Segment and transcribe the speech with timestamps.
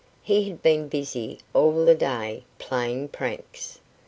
[0.23, 3.77] He had been busy all the day playing pranks.